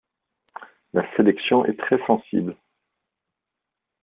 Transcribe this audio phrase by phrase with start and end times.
[0.93, 2.57] La sélection est très sensible.